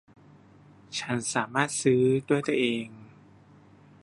[0.99, 2.87] ฉันสามารถซื้อด้วยตัวเอง